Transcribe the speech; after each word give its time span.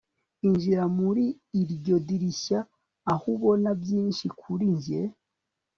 Injira 0.47 0.83
muri 0.99 1.25
iryo 1.61 1.95
dirishya 2.07 2.59
aho 3.11 3.25
ubona 3.35 3.69
byinshi 3.81 4.25
kuri 4.39 4.65
njye 4.75 5.01